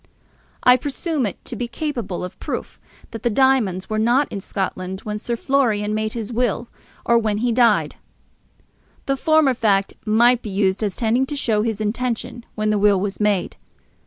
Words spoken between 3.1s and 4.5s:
that the diamonds were not in